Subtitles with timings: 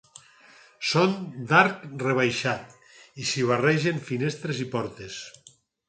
[0.91, 1.13] Són
[1.51, 2.75] d'arc rebaixat
[3.25, 5.25] i s'hi barregen finestres i portes.